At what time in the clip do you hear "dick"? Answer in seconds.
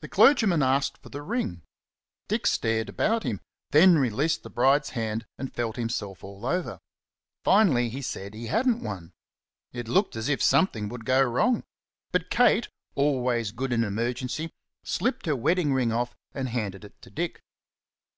2.28-2.46, 17.10-17.42